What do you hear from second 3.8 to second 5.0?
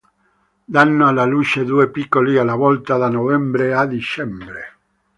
dicembre.